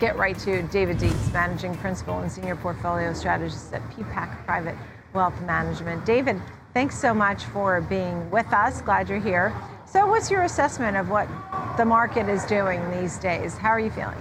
get 0.00 0.16
right 0.16 0.38
to 0.38 0.62
David 0.62 0.96
Dietz, 0.96 1.30
Managing 1.30 1.76
Principal 1.76 2.18
and 2.20 2.32
Senior 2.32 2.56
Portfolio 2.56 3.12
Strategist 3.12 3.72
at 3.74 3.82
Peapack 3.90 4.44
Private 4.46 4.74
Wealth 5.12 5.38
Management. 5.42 6.06
David, 6.06 6.40
thanks 6.72 6.98
so 6.98 7.12
much 7.12 7.44
for 7.44 7.82
being 7.82 8.28
with 8.30 8.50
us. 8.50 8.80
Glad 8.80 9.10
you're 9.10 9.20
here. 9.20 9.54
So, 9.84 10.06
what's 10.06 10.30
your 10.30 10.44
assessment 10.44 10.96
of 10.96 11.10
what 11.10 11.28
the 11.76 11.84
market 11.84 12.30
is 12.30 12.44
doing 12.46 12.80
these 12.90 13.18
days? 13.18 13.58
How 13.58 13.68
are 13.68 13.80
you 13.80 13.90
feeling? 13.90 14.16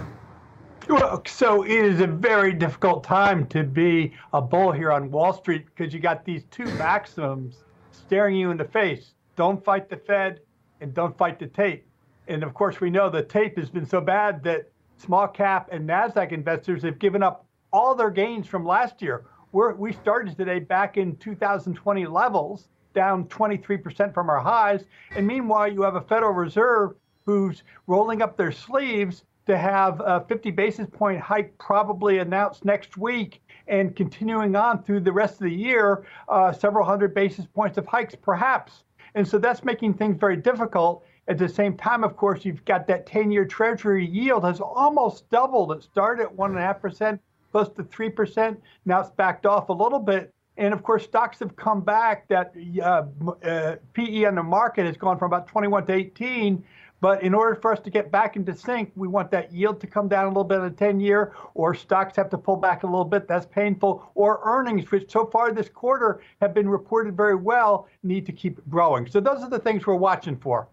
Well, 0.90 1.22
so 1.26 1.64
it 1.64 1.72
is 1.72 2.02
a 2.02 2.08
very 2.08 2.52
difficult 2.52 3.04
time 3.06 3.48
to 3.48 3.64
be 3.64 4.14
a 4.34 4.42
bull 4.42 4.74
here 4.74 4.92
on 4.92 5.10
Wall 5.10 5.32
Street 5.32 5.66
because 5.66 5.94
you 5.94 6.02
got 6.02 6.26
these 6.26 6.44
two 6.52 6.66
maxims 6.76 7.64
staring 7.92 8.36
you 8.36 8.52
in 8.52 8.58
the 8.58 8.66
face. 8.66 9.12
Don't 9.38 9.64
fight 9.64 9.90
the 9.90 9.98
Fed 9.98 10.42
and 10.82 10.94
don't 10.94 11.18
fight 11.18 11.40
the 11.40 11.48
tape. 11.48 11.86
And 12.28 12.44
of 12.44 12.54
course, 12.54 12.82
we 12.82 12.90
know 12.90 13.10
the 13.10 13.24
tape 13.24 13.58
has 13.58 13.70
been 13.70 13.86
so 13.86 14.02
bad 14.02 14.44
that 14.44 14.70
small 15.00 15.28
cap 15.28 15.70
and 15.72 15.88
NASDAQ 15.88 16.32
investors 16.32 16.84
have 16.84 17.00
given 17.00 17.24
up 17.24 17.46
all 17.72 17.96
their 17.96 18.10
gains 18.10 18.48
from 18.48 18.66
last 18.66 19.02
year. 19.02 19.26
We're, 19.52 19.74
we 19.74 19.94
started 19.94 20.38
today 20.38 20.60
back 20.60 20.98
in 20.98 21.16
2020 21.18 22.06
levels, 22.06 22.68
down 22.94 23.26
23% 23.26 24.14
from 24.14 24.30
our 24.30 24.40
highs. 24.40 24.84
And 25.16 25.26
meanwhile, 25.26 25.72
you 25.72 25.82
have 25.84 25.96
a 25.96 26.02
Federal 26.02 26.34
Reserve 26.34 26.96
who's 27.26 27.64
rolling 27.88 28.22
up 28.22 28.38
their 28.38 28.52
sleeves 28.52 29.24
to 29.46 29.58
have 29.58 30.00
a 30.02 30.24
50 30.28 30.52
basis 30.52 30.88
point 30.92 31.20
hike 31.20 31.58
probably 31.58 32.20
announced 32.20 32.66
next 32.66 32.98
week 32.98 33.42
and 33.68 33.96
continuing 33.96 34.56
on 34.56 34.84
through 34.84 35.00
the 35.00 35.12
rest 35.12 35.36
of 35.36 35.42
the 35.42 35.54
year, 35.54 36.06
uh, 36.28 36.52
several 36.52 36.86
hundred 36.86 37.14
basis 37.14 37.46
points 37.46 37.78
of 37.78 37.88
hikes 37.88 38.16
perhaps. 38.16 38.84
And 39.16 39.28
so 39.28 39.40
that's 39.40 39.64
making 39.64 39.96
things 39.96 40.18
very 40.20 40.38
difficult. 40.38 41.04
At 41.30 41.38
the 41.38 41.48
same 41.48 41.78
time, 41.78 42.04
of 42.04 42.18
course, 42.18 42.44
you've 42.44 42.66
got 42.66 42.88
that 42.88 43.06
10 43.06 43.30
year 43.30 43.46
Treasury 43.46 44.04
yield 44.04 44.44
has 44.44 44.60
almost 44.60 45.30
doubled. 45.30 45.72
It 45.72 45.84
started 45.84 46.24
at 46.24 46.36
1.5%, 46.36 47.20
close 47.52 47.70
to 47.70 47.84
3%. 47.84 48.58
Now 48.86 49.02
it's 49.02 49.12
backed 49.12 49.46
off 49.46 49.70
a 49.70 49.74
little 49.74 50.00
bit. 50.00 50.34
And 50.58 50.74
of 50.74 50.82
course, 50.82 51.04
stocks 51.04 51.38
have 51.40 51.56
come 51.56 51.82
back. 51.82 52.28
That 52.30 52.56
uh, 52.82 53.04
uh, 53.48 53.76
PE 53.94 54.26
on 54.26 54.36
the 54.36 54.44
market 54.44 54.88
has 54.88 54.98
gone 54.98 55.20
from 55.20 55.28
about 55.28 55.48
21 55.48 55.86
to 55.86 55.94
18. 55.94 56.64
But 57.00 57.22
in 57.22 57.36
order 57.36 57.54
for 57.54 57.72
us 57.72 57.80
to 57.82 57.92
get 57.92 58.12
back 58.12 58.36
into 58.36 58.56
sync, 58.56 58.92
we 58.96 59.08
want 59.08 59.30
that 59.30 59.54
yield 59.54 59.80
to 59.82 59.88
come 59.88 60.08
down 60.08 60.26
a 60.26 60.30
little 60.30 60.44
bit 60.44 60.62
at 60.62 60.78
10 60.78 61.00
year, 61.00 61.34
or 61.54 61.76
stocks 61.76 62.16
have 62.16 62.32
to 62.32 62.40
pull 62.40 62.58
back 62.58 62.82
a 62.82 62.88
little 62.88 63.06
bit. 63.06 63.28
That's 63.28 63.46
painful. 63.46 64.12
Or 64.16 64.42
earnings, 64.44 64.90
which 64.90 65.12
so 65.12 65.28
far 65.28 65.52
this 65.52 65.70
quarter 65.70 66.22
have 66.42 66.56
been 66.56 66.68
reported 66.68 67.16
very 67.16 67.36
well, 67.36 67.88
need 68.02 68.26
to 68.26 68.32
keep 68.32 68.68
growing. 68.68 69.08
So 69.08 69.20
those 69.20 69.44
are 69.44 69.50
the 69.50 69.60
things 69.60 69.86
we're 69.86 69.94
watching 69.94 70.36
for. 70.36 70.68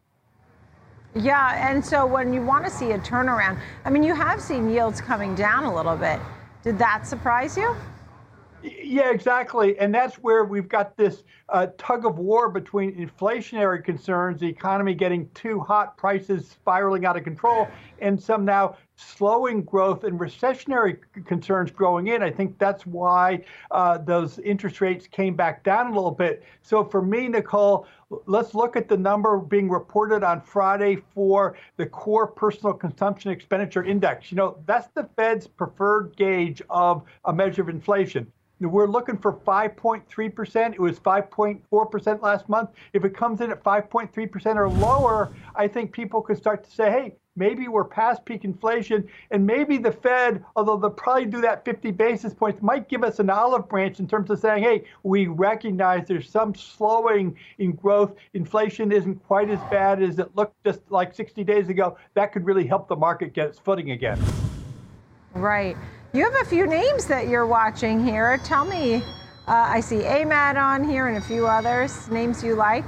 Yeah, 1.17 1.71
and 1.71 1.83
so 1.83 2.05
when 2.05 2.35
you 2.35 2.43
want 2.43 2.67
to 2.67 2.71
see 2.71 2.93
a 2.93 2.99
turnaround, 2.99 3.59
I 3.87 3.91
mean, 3.91 4.03
you 4.03 4.15
have 4.15 4.39
seen 4.39 4.69
yields 4.69 5.01
coming 5.01 5.35
down 5.35 5.65
a 5.65 5.75
little 5.75 5.97
bit. 5.97 6.21
Did 6.63 6.79
that 6.79 7.07
surprise 7.07 7.57
you? 7.57 7.75
Yeah, 8.89 9.11
exactly. 9.11 9.77
And 9.81 9.93
that's 9.93 10.15
where 10.17 10.45
we've 10.45 10.69
got 10.69 10.97
this 10.97 11.25
uh, 11.49 11.67
tug 11.77 12.07
of 12.07 12.19
war 12.19 12.49
between 12.49 12.95
inflationary 12.95 13.83
concerns, 13.83 14.39
the 14.39 14.47
economy 14.47 14.95
getting 14.95 15.29
too 15.31 15.59
hot, 15.59 15.97
prices 15.97 16.49
spiraling 16.49 17.05
out 17.05 17.17
of 17.17 17.25
control, 17.25 17.67
and 18.01 18.23
some 18.23 18.45
now 18.45 18.77
slowing 18.95 19.65
growth 19.65 20.05
and 20.05 20.21
recessionary 20.21 20.99
concerns 21.25 21.73
growing 21.73 22.07
in. 22.07 22.23
I 22.23 22.31
think 22.31 22.61
that's 22.61 22.87
why 22.87 23.43
uh, 23.73 23.99
those 23.99 24.39
interest 24.39 24.81
rates 24.81 25.09
came 25.09 25.35
back 25.35 25.65
down 25.65 25.89
a 25.89 25.95
little 25.95 26.13
bit. 26.13 26.45
So 26.63 26.85
for 26.85 27.03
me, 27.03 27.27
Nicole, 27.27 27.89
let's 28.27 28.55
look 28.55 28.77
at 28.77 28.89
the 28.89 28.97
number 28.97 29.37
being 29.39 29.69
reported 29.69 30.23
on 30.23 30.41
Friday 30.41 31.03
for 31.13 31.57
the 31.77 31.87
core 31.87 32.29
personal 32.29 32.73
consumption 32.73 33.33
expenditure 33.33 33.83
index. 33.83 34.31
You 34.31 34.37
know, 34.37 34.59
that's 34.65 34.87
the 34.95 35.09
Fed's 35.17 35.49
preferred 35.49 36.15
gauge 36.17 36.63
of 36.71 37.03
a 37.25 37.33
measure 37.33 37.63
of 37.63 37.69
inflation. 37.69 38.31
We're 38.77 38.87
looking 38.87 39.17
for 39.17 39.33
5.3%. 39.33 40.75
It 40.75 40.79
was 40.79 41.01
5.4% 41.01 42.21
last 42.21 42.47
month. 42.47 42.69
If 42.93 43.07
it 43.07 43.17
comes 43.17 43.41
in 43.41 43.51
at 43.51 43.65
5.3% 43.65 44.57
or 44.57 44.69
lower, 44.69 45.35
I 45.55 45.67
think 45.67 45.93
people 45.93 46.21
could 46.21 46.37
start 46.37 46.63
to 46.63 46.71
say, 46.71 46.91
hey, 46.91 47.15
maybe 47.37 47.69
we're 47.69 47.85
past 47.85 48.23
peak 48.27 48.45
inflation. 48.45 49.09
And 49.31 49.47
maybe 49.47 49.79
the 49.79 49.93
Fed, 49.93 50.45
although 50.57 50.77
they'll 50.77 50.91
probably 50.91 51.25
do 51.25 51.41
that 51.41 51.65
50 51.65 51.91
basis 51.93 52.35
points, 52.35 52.61
might 52.61 52.87
give 52.87 53.03
us 53.03 53.19
an 53.19 53.31
olive 53.31 53.67
branch 53.67 53.99
in 53.99 54.07
terms 54.07 54.29
of 54.29 54.41
saying, 54.41 54.63
hey, 54.63 54.85
we 55.05 55.27
recognize 55.27 56.07
there's 56.07 56.29
some 56.29 56.55
slowing 56.55 57.35
in 57.57 57.73
growth. 57.73 58.13
Inflation 58.35 58.93
isn't 58.93 59.27
quite 59.27 59.49
as 59.49 59.61
bad 59.71 60.03
as 60.03 60.19
it 60.19 60.37
looked 60.37 60.63
just 60.67 60.81
like 60.91 61.15
60 61.15 61.43
days 61.45 61.71
ago. 61.71 61.97
That 62.13 62.31
could 62.31 62.45
really 62.45 62.67
help 62.67 62.89
the 62.89 62.97
market 62.97 63.33
get 63.33 63.47
its 63.47 63.59
footing 63.59 63.93
again. 63.93 64.23
Right. 65.33 65.79
You 66.17 66.25
have 66.25 66.47
a 66.47 66.49
few 66.49 66.67
names 66.67 67.05
that 67.09 67.29
you're 67.29 67.47
watching 67.47 68.03
here. 68.03 68.39
Tell 68.43 68.65
me, 68.65 68.95
uh, 68.95 69.03
I 69.49 69.81
see 69.81 69.97
AMAT 69.97 70.57
on 70.57 70.83
here 70.83 71.09
and 71.09 71.19
a 71.19 71.21
few 71.21 71.47
others. 71.47 72.09
Names 72.09 72.43
you 72.43 72.55
like? 72.55 72.87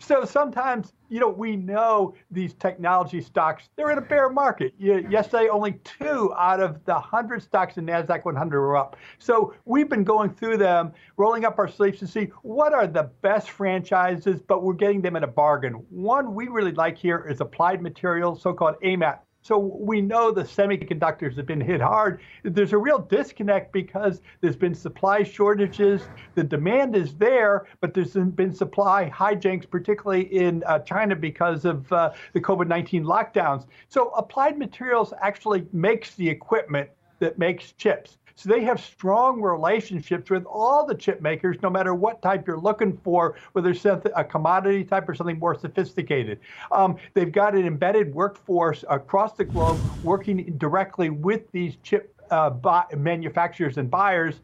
So 0.00 0.24
sometimes, 0.24 0.92
you 1.08 1.20
know, 1.20 1.28
we 1.28 1.54
know 1.54 2.16
these 2.32 2.54
technology 2.54 3.20
stocks, 3.20 3.68
they're 3.76 3.92
in 3.92 3.98
a 3.98 4.00
bear 4.00 4.28
market. 4.28 4.74
Yesterday, 4.76 5.48
only 5.48 5.74
two 5.84 6.34
out 6.36 6.58
of 6.58 6.84
the 6.84 6.94
100 6.94 7.40
stocks 7.40 7.76
in 7.76 7.86
NASDAQ 7.86 8.24
100 8.24 8.60
were 8.60 8.76
up. 8.76 8.96
So 9.20 9.54
we've 9.64 9.88
been 9.88 10.02
going 10.02 10.30
through 10.30 10.56
them, 10.56 10.92
rolling 11.16 11.44
up 11.44 11.60
our 11.60 11.68
sleeves 11.68 12.00
to 12.00 12.08
see 12.08 12.24
what 12.42 12.74
are 12.74 12.88
the 12.88 13.04
best 13.22 13.50
franchises, 13.50 14.42
but 14.42 14.64
we're 14.64 14.72
getting 14.72 15.00
them 15.00 15.14
at 15.14 15.22
a 15.22 15.28
bargain. 15.28 15.74
One 15.90 16.34
we 16.34 16.48
really 16.48 16.72
like 16.72 16.98
here 16.98 17.24
is 17.30 17.40
Applied 17.40 17.82
Materials, 17.82 18.42
so 18.42 18.52
called 18.52 18.74
AMAT. 18.82 19.20
So 19.44 19.58
we 19.58 20.00
know 20.00 20.30
the 20.30 20.42
semiconductors 20.42 21.36
have 21.36 21.44
been 21.44 21.60
hit 21.60 21.82
hard. 21.82 22.22
There's 22.44 22.72
a 22.72 22.78
real 22.78 22.98
disconnect 22.98 23.74
because 23.74 24.22
there's 24.40 24.56
been 24.56 24.74
supply 24.74 25.22
shortages. 25.22 26.00
The 26.34 26.44
demand 26.44 26.96
is 26.96 27.14
there, 27.16 27.66
but 27.82 27.92
there's 27.92 28.14
been 28.14 28.54
supply 28.54 29.10
hijinks, 29.10 29.68
particularly 29.68 30.34
in 30.34 30.64
uh, 30.64 30.78
China 30.78 31.14
because 31.14 31.66
of 31.66 31.92
uh, 31.92 32.14
the 32.32 32.40
COVID 32.40 32.68
19 32.68 33.04
lockdowns. 33.04 33.66
So 33.90 34.08
Applied 34.12 34.56
Materials 34.56 35.12
actually 35.20 35.66
makes 35.74 36.14
the 36.14 36.26
equipment 36.26 36.88
that 37.18 37.38
makes 37.38 37.72
chips. 37.72 38.16
So 38.36 38.48
they 38.48 38.62
have 38.64 38.80
strong 38.80 39.40
relationships 39.40 40.30
with 40.30 40.44
all 40.44 40.84
the 40.84 40.94
chip 40.94 41.20
makers, 41.20 41.56
no 41.62 41.70
matter 41.70 41.94
what 41.94 42.20
type 42.20 42.46
you're 42.46 42.58
looking 42.58 42.96
for, 43.04 43.36
whether 43.52 43.70
it's 43.70 43.84
a 43.84 44.24
commodity 44.24 44.84
type 44.84 45.08
or 45.08 45.14
something 45.14 45.38
more 45.38 45.54
sophisticated. 45.54 46.40
Um, 46.72 46.96
they've 47.14 47.30
got 47.30 47.54
an 47.54 47.66
embedded 47.66 48.12
workforce 48.14 48.84
across 48.88 49.34
the 49.34 49.44
globe 49.44 49.78
working 50.02 50.54
directly 50.58 51.10
with 51.10 51.50
these 51.52 51.76
chip 51.82 52.14
uh, 52.30 52.50
manufacturers 52.96 53.78
and 53.78 53.90
buyers. 53.90 54.40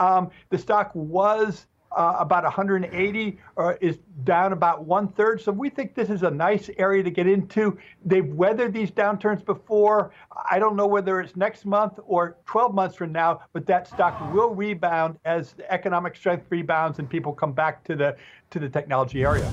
Um, 0.00 0.30
the 0.50 0.58
stock 0.58 0.90
was 0.94 1.66
uh, 1.94 2.16
about 2.18 2.44
180 2.44 3.38
uh, 3.56 3.74
is 3.80 3.98
down 4.24 4.52
about 4.52 4.84
one 4.84 5.08
third. 5.08 5.40
So 5.40 5.52
we 5.52 5.70
think 5.70 5.94
this 5.94 6.10
is 6.10 6.22
a 6.22 6.30
nice 6.30 6.70
area 6.76 7.02
to 7.02 7.10
get 7.10 7.26
into. 7.26 7.78
They've 8.04 8.26
weathered 8.26 8.72
these 8.72 8.90
downturns 8.90 9.44
before. 9.44 10.12
I 10.50 10.58
don't 10.58 10.76
know 10.76 10.86
whether 10.86 11.20
it's 11.20 11.36
next 11.36 11.64
month 11.64 11.98
or 12.06 12.36
12 12.46 12.74
months 12.74 12.96
from 12.96 13.12
now, 13.12 13.42
but 13.52 13.66
that 13.66 13.86
stock 13.86 14.32
will 14.32 14.54
rebound 14.54 15.18
as 15.24 15.52
the 15.52 15.70
economic 15.72 16.16
strength 16.16 16.46
rebounds 16.50 16.98
and 16.98 17.08
people 17.08 17.32
come 17.32 17.52
back 17.52 17.84
to 17.84 17.96
the 17.96 18.16
to 18.50 18.58
the 18.58 18.68
technology 18.68 19.22
area. 19.22 19.50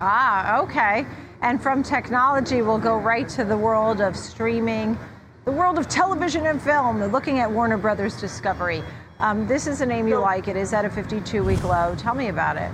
Ah, 0.00 0.60
okay. 0.60 1.06
And 1.42 1.62
from 1.62 1.82
technology, 1.82 2.62
we'll 2.62 2.78
go 2.78 2.96
right 2.96 3.28
to 3.30 3.44
the 3.44 3.56
world 3.56 4.00
of 4.00 4.16
streaming, 4.16 4.98
the 5.44 5.52
world 5.52 5.78
of 5.78 5.88
television 5.88 6.46
and 6.46 6.60
film, 6.60 7.04
looking 7.06 7.38
at 7.38 7.50
Warner 7.50 7.78
Brothers 7.78 8.20
Discovery. 8.20 8.82
Um, 9.22 9.46
this 9.46 9.68
is 9.68 9.80
a 9.80 9.86
name 9.86 10.08
you 10.08 10.18
like. 10.18 10.48
It 10.48 10.56
is 10.56 10.72
at 10.72 10.84
a 10.84 10.90
52 10.90 11.44
week 11.44 11.62
low. 11.62 11.94
Tell 11.96 12.12
me 12.12 12.26
about 12.26 12.56
it. 12.56 12.72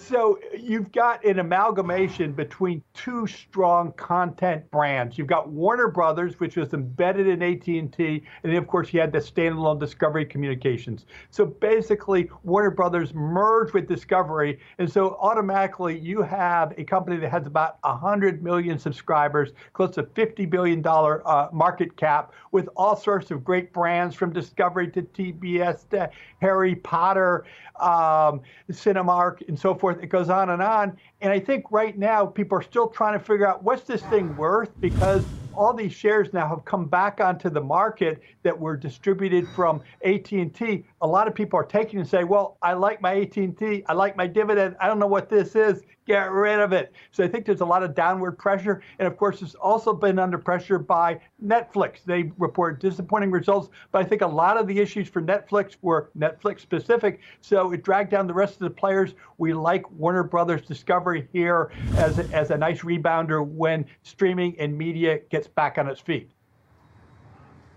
So 0.00 0.38
you've 0.56 0.92
got 0.92 1.24
an 1.24 1.40
amalgamation 1.40 2.32
between 2.32 2.82
two 2.94 3.26
strong 3.26 3.92
content 3.92 4.70
brands. 4.70 5.18
You've 5.18 5.26
got 5.26 5.48
Warner 5.50 5.88
Brothers, 5.88 6.38
which 6.38 6.56
was 6.56 6.72
embedded 6.72 7.26
in 7.26 7.42
AT&T, 7.42 7.82
and 7.98 8.52
then 8.52 8.54
of 8.54 8.68
course 8.68 8.92
you 8.92 9.00
had 9.00 9.10
the 9.10 9.18
standalone 9.18 9.80
Discovery 9.80 10.24
Communications. 10.24 11.06
So 11.30 11.44
basically, 11.44 12.30
Warner 12.44 12.70
Brothers 12.70 13.12
merged 13.12 13.74
with 13.74 13.88
Discovery, 13.88 14.60
and 14.78 14.90
so 14.90 15.18
automatically 15.20 15.98
you 15.98 16.22
have 16.22 16.78
a 16.78 16.84
company 16.84 17.16
that 17.16 17.30
has 17.30 17.46
about 17.46 17.78
100 17.82 18.40
million 18.42 18.78
subscribers, 18.78 19.50
close 19.72 19.96
to 19.96 20.04
50 20.04 20.46
billion 20.46 20.80
dollar 20.80 21.26
uh, 21.26 21.48
market 21.52 21.96
cap, 21.96 22.32
with 22.52 22.68
all 22.76 22.94
sorts 22.94 23.32
of 23.32 23.42
great 23.42 23.72
brands 23.72 24.14
from 24.14 24.32
Discovery 24.32 24.90
to 24.92 25.02
TBS 25.02 25.88
to 25.88 26.08
Harry 26.40 26.76
Potter, 26.76 27.44
um, 27.80 28.40
Cinemax, 28.70 29.46
and 29.48 29.58
so 29.58 29.74
forth. 29.74 29.87
It 29.90 30.08
goes 30.08 30.28
on 30.28 30.50
and 30.50 30.62
on. 30.62 30.96
And 31.20 31.32
I 31.32 31.40
think 31.40 31.64
right 31.70 31.96
now 31.96 32.26
people 32.26 32.58
are 32.58 32.62
still 32.62 32.88
trying 32.88 33.18
to 33.18 33.24
figure 33.24 33.46
out 33.46 33.62
what's 33.62 33.82
this 33.82 34.02
thing 34.02 34.36
worth 34.36 34.70
because 34.80 35.24
all 35.58 35.74
these 35.74 35.92
shares 35.92 36.32
now 36.32 36.48
have 36.48 36.64
come 36.64 36.86
back 36.86 37.20
onto 37.20 37.50
the 37.50 37.60
market 37.60 38.22
that 38.44 38.58
were 38.58 38.76
distributed 38.76 39.46
from 39.48 39.82
AT&T. 40.04 40.84
A 41.00 41.06
lot 41.06 41.26
of 41.26 41.34
people 41.34 41.58
are 41.58 41.64
taking 41.64 41.98
and 41.98 42.08
say, 42.08 42.22
"Well, 42.22 42.56
I 42.62 42.74
like 42.74 43.02
my 43.02 43.20
AT&T. 43.22 43.84
I 43.86 43.92
like 43.92 44.16
my 44.16 44.26
dividend. 44.26 44.76
I 44.80 44.86
don't 44.86 45.00
know 45.00 45.08
what 45.08 45.28
this 45.28 45.56
is. 45.56 45.82
get 46.08 46.32
rid 46.32 46.58
of 46.58 46.72
it. 46.72 46.92
So 47.12 47.22
I 47.22 47.28
think 47.28 47.44
there's 47.44 47.60
a 47.60 47.66
lot 47.66 47.82
of 47.82 47.94
downward 47.94 48.38
pressure. 48.38 48.82
And 48.98 49.06
of 49.06 49.16
course, 49.18 49.42
it's 49.42 49.54
also 49.54 49.92
been 49.92 50.18
under 50.18 50.38
pressure 50.38 50.78
by 50.78 51.20
Netflix. 51.44 52.02
They 52.04 52.32
report 52.38 52.80
disappointing 52.80 53.30
results, 53.30 53.68
but 53.92 54.00
I 54.00 54.08
think 54.08 54.22
a 54.22 54.26
lot 54.26 54.56
of 54.56 54.66
the 54.66 54.78
issues 54.78 55.08
for 55.08 55.20
Netflix 55.20 55.76
were 55.82 56.10
Netflix 56.18 56.60
specific. 56.60 57.20
So 57.42 57.72
it 57.72 57.82
dragged 57.84 58.10
down 58.10 58.26
the 58.26 58.34
rest 58.34 58.54
of 58.54 58.60
the 58.60 58.70
players. 58.70 59.14
We 59.36 59.52
like 59.52 59.88
Warner 59.92 60.24
Brothers 60.24 60.62
Discovery 60.62 61.28
here 61.32 61.70
as 61.96 62.18
a, 62.18 62.24
as 62.34 62.50
a 62.50 62.56
nice 62.56 62.80
rebounder 62.80 63.46
when 63.46 63.84
streaming 64.02 64.58
and 64.58 64.76
media 64.76 65.18
gets 65.30 65.46
back 65.54 65.78
on 65.78 65.88
its 65.88 66.00
feet. 66.00 66.30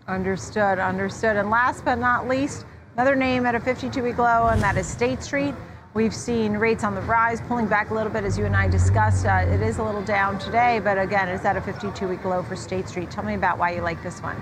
Understood, 0.07 0.79
understood. 0.79 1.37
And 1.37 1.49
last 1.49 1.85
but 1.85 1.95
not 1.95 2.27
least, 2.27 2.65
another 2.95 3.15
name 3.15 3.45
at 3.45 3.55
a 3.55 3.59
52 3.59 4.01
week 4.01 4.17
low, 4.17 4.47
and 4.47 4.61
that 4.61 4.77
is 4.77 4.87
State 4.87 5.23
Street. 5.23 5.53
We've 5.93 6.15
seen 6.15 6.53
rates 6.53 6.85
on 6.85 6.95
the 6.95 7.01
rise, 7.01 7.41
pulling 7.41 7.67
back 7.67 7.89
a 7.89 7.93
little 7.93 8.11
bit 8.11 8.23
as 8.23 8.37
you 8.37 8.45
and 8.45 8.55
I 8.55 8.69
discussed. 8.69 9.25
Uh, 9.25 9.45
it 9.45 9.61
is 9.61 9.77
a 9.77 9.83
little 9.83 10.01
down 10.01 10.39
today, 10.39 10.79
but 10.81 10.97
again, 10.97 11.27
it's 11.27 11.43
at 11.43 11.57
a 11.57 11.61
52 11.61 12.07
week 12.07 12.23
low 12.23 12.41
for 12.43 12.55
State 12.55 12.87
Street. 12.87 13.11
Tell 13.11 13.25
me 13.25 13.35
about 13.35 13.57
why 13.57 13.71
you 13.71 13.81
like 13.81 14.01
this 14.01 14.21
one. 14.21 14.41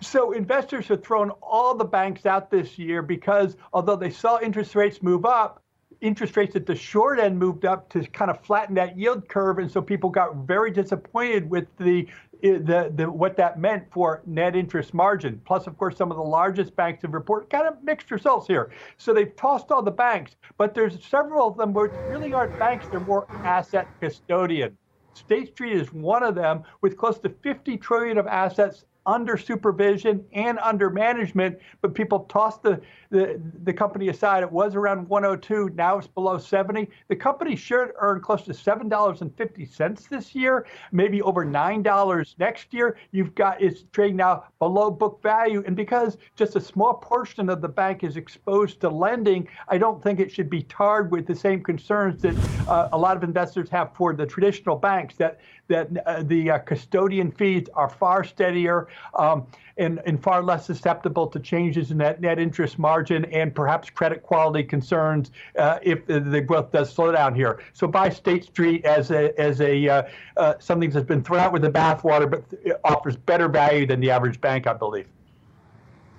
So 0.00 0.32
investors 0.32 0.88
have 0.88 1.04
thrown 1.04 1.30
all 1.40 1.76
the 1.76 1.84
banks 1.84 2.26
out 2.26 2.50
this 2.50 2.76
year 2.76 3.02
because 3.02 3.56
although 3.72 3.94
they 3.94 4.10
saw 4.10 4.40
interest 4.40 4.74
rates 4.74 5.00
move 5.00 5.24
up, 5.24 5.61
interest 6.02 6.36
rates 6.36 6.54
at 6.56 6.66
the 6.66 6.74
short 6.74 7.18
end 7.18 7.38
moved 7.38 7.64
up 7.64 7.88
to 7.90 8.04
kind 8.08 8.30
of 8.30 8.44
flatten 8.44 8.74
that 8.74 8.98
yield 8.98 9.28
curve, 9.28 9.58
and 9.58 9.70
so 9.70 9.80
people 9.80 10.10
got 10.10 10.36
very 10.36 10.70
disappointed 10.70 11.48
with 11.48 11.66
the 11.78 12.06
the, 12.42 12.92
the, 12.96 13.08
what 13.08 13.36
that 13.36 13.60
meant 13.60 13.84
for 13.92 14.20
net 14.26 14.56
interest 14.56 14.94
margin. 14.94 15.40
Plus, 15.44 15.68
of 15.68 15.78
course, 15.78 15.96
some 15.96 16.10
of 16.10 16.16
the 16.16 16.24
largest 16.24 16.74
banks 16.74 17.02
have 17.02 17.14
reported 17.14 17.48
kind 17.48 17.68
of 17.68 17.80
mixed 17.84 18.10
results 18.10 18.48
here. 18.48 18.72
So 18.98 19.14
they've 19.14 19.34
tossed 19.36 19.70
all 19.70 19.80
the 19.80 19.92
banks, 19.92 20.34
but 20.58 20.74
there's 20.74 21.04
several 21.06 21.46
of 21.46 21.56
them 21.56 21.72
which 21.72 21.92
really 22.08 22.32
aren't 22.32 22.58
banks, 22.58 22.86
they're 22.90 22.98
more 22.98 23.28
asset 23.44 23.86
custodian. 24.00 24.76
State 25.14 25.48
Street 25.48 25.74
is 25.74 25.92
one 25.92 26.24
of 26.24 26.34
them 26.34 26.64
with 26.80 26.96
close 26.96 27.20
to 27.20 27.28
50 27.28 27.76
trillion 27.76 28.18
of 28.18 28.26
assets 28.26 28.86
under 29.06 29.36
supervision 29.36 30.24
and 30.32 30.58
under 30.60 30.90
management, 30.90 31.58
but 31.80 31.94
people 31.94 32.20
tossed 32.20 32.62
the, 32.62 32.80
the, 33.10 33.40
the 33.64 33.72
company 33.72 34.08
aside. 34.08 34.42
It 34.42 34.52
was 34.52 34.74
around 34.74 35.08
102, 35.08 35.70
now 35.74 35.98
it's 35.98 36.06
below 36.06 36.38
70. 36.38 36.88
The 37.08 37.16
company 37.16 37.56
should 37.56 37.92
earn 38.00 38.20
close 38.20 38.42
to 38.42 38.52
$7.50 38.52 40.08
this 40.08 40.34
year, 40.34 40.66
maybe 40.92 41.20
over 41.22 41.44
$9 41.44 42.34
next 42.38 42.72
year. 42.72 42.96
You've 43.10 43.34
got 43.34 43.60
it's 43.60 43.84
trading 43.92 44.16
now 44.16 44.44
below 44.58 44.90
book 44.90 45.20
value. 45.22 45.62
And 45.66 45.74
because 45.76 46.16
just 46.36 46.56
a 46.56 46.60
small 46.60 46.94
portion 46.94 47.48
of 47.48 47.60
the 47.60 47.68
bank 47.68 48.04
is 48.04 48.16
exposed 48.16 48.80
to 48.82 48.88
lending, 48.88 49.48
I 49.68 49.78
don't 49.78 50.02
think 50.02 50.20
it 50.20 50.30
should 50.30 50.50
be 50.50 50.62
tarred 50.62 51.10
with 51.10 51.26
the 51.26 51.34
same 51.34 51.62
concerns 51.62 52.22
that 52.22 52.36
uh, 52.68 52.88
a 52.92 52.98
lot 52.98 53.16
of 53.16 53.24
investors 53.24 53.68
have 53.70 53.94
for 53.94 54.14
the 54.14 54.26
traditional 54.26 54.76
banks 54.76 55.16
that 55.16 55.40
that 55.68 55.88
uh, 56.06 56.22
the 56.24 56.50
uh, 56.50 56.58
custodian 56.58 57.30
fees 57.30 57.66
are 57.74 57.88
far 57.88 58.24
steadier 58.24 58.88
um, 59.14 59.46
and, 59.76 60.00
and 60.06 60.22
far 60.22 60.42
less 60.42 60.66
susceptible 60.66 61.26
to 61.26 61.40
changes 61.40 61.90
in 61.90 61.98
that 61.98 62.20
net 62.20 62.38
interest 62.38 62.78
margin 62.78 63.24
and 63.26 63.54
perhaps 63.54 63.90
credit 63.90 64.22
quality 64.22 64.62
concerns 64.62 65.30
uh, 65.58 65.78
if 65.82 66.06
the, 66.06 66.40
growth 66.40 66.72
does 66.72 66.92
slow 66.92 67.12
down 67.12 67.34
here. 67.34 67.60
So 67.72 67.86
buy 67.86 68.08
State 68.08 68.44
Street 68.44 68.84
as 68.84 69.10
a 69.10 69.38
as 69.40 69.60
a 69.60 69.88
uh, 69.88 70.02
uh, 70.36 70.54
something 70.58 70.90
that's 70.90 71.06
been 71.06 71.22
thrown 71.22 71.40
out 71.40 71.52
with 71.52 71.62
the 71.62 71.70
bathwater, 71.70 72.30
but 72.30 72.44
offers 72.84 73.16
better 73.16 73.48
value 73.48 73.86
than 73.86 74.00
the 74.00 74.10
average 74.10 74.40
bank, 74.40 74.66
I 74.66 74.72
believe. 74.72 75.06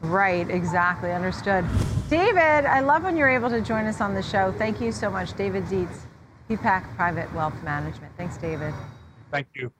Right, 0.01 0.49
exactly. 0.49 1.11
Understood. 1.11 1.65
David, 2.09 2.65
I 2.65 2.81
love 2.81 3.03
when 3.03 3.15
you're 3.15 3.29
able 3.29 3.49
to 3.49 3.61
join 3.61 3.85
us 3.85 4.01
on 4.01 4.13
the 4.13 4.21
show. 4.21 4.53
Thank 4.57 4.81
you 4.81 4.91
so 4.91 5.09
much, 5.09 5.33
David 5.35 5.63
Zietz, 5.65 6.01
Peapack 6.49 6.95
Private 6.95 7.33
Wealth 7.33 7.61
Management. 7.63 8.11
Thanks, 8.17 8.37
David. 8.37 8.73
Thank 9.31 9.47
you. 9.55 9.71